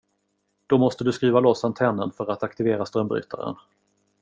[0.67, 3.55] Då måste du skruva loss antennen för att aktivera strömbrytaren.